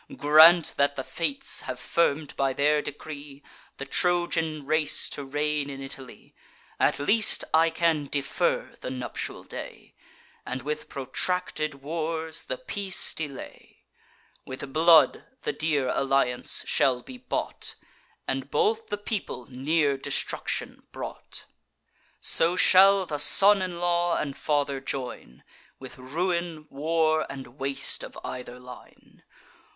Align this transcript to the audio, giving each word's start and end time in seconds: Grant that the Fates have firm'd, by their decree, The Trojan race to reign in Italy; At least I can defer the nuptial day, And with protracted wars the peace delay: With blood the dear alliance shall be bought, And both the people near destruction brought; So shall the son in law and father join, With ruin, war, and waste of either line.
Grant 0.17 0.73
that 0.77 0.95
the 0.95 1.03
Fates 1.03 1.61
have 1.69 1.79
firm'd, 1.79 2.35
by 2.35 2.53
their 2.53 2.81
decree, 2.81 3.43
The 3.77 3.85
Trojan 3.85 4.65
race 4.65 5.07
to 5.11 5.23
reign 5.23 5.69
in 5.69 5.79
Italy; 5.79 6.33
At 6.79 6.97
least 6.97 7.43
I 7.53 7.69
can 7.69 8.07
defer 8.07 8.75
the 8.81 8.89
nuptial 8.89 9.43
day, 9.43 9.93
And 10.43 10.63
with 10.63 10.89
protracted 10.89 11.83
wars 11.83 12.45
the 12.45 12.57
peace 12.57 13.13
delay: 13.13 13.83
With 14.43 14.73
blood 14.73 15.23
the 15.43 15.53
dear 15.53 15.89
alliance 15.89 16.63
shall 16.65 17.03
be 17.03 17.19
bought, 17.19 17.75
And 18.27 18.49
both 18.49 18.87
the 18.87 18.97
people 18.97 19.45
near 19.51 19.97
destruction 19.97 20.81
brought; 20.91 21.45
So 22.19 22.55
shall 22.55 23.05
the 23.05 23.19
son 23.19 23.61
in 23.61 23.79
law 23.79 24.17
and 24.17 24.35
father 24.35 24.79
join, 24.81 25.43
With 25.77 25.99
ruin, 25.99 26.65
war, 26.71 27.23
and 27.29 27.59
waste 27.59 28.01
of 28.03 28.17
either 28.23 28.59
line. 28.59 29.21